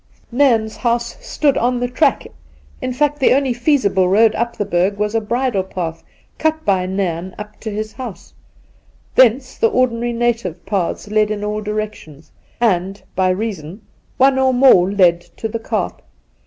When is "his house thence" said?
7.69-9.59